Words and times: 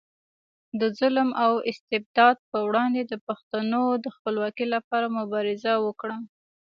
د 0.79 0.81
ظلم 0.99 1.29
او 1.43 1.51
استبداد 1.71 2.37
پر 2.49 2.59
وړاندې 2.67 3.01
د 3.05 3.13
پښتنو 3.27 3.81
د 4.03 4.05
خپلواکۍ 4.15 4.65
لپاره 4.75 5.13
مبارزه 5.19 5.73
وکړه. 5.85 6.17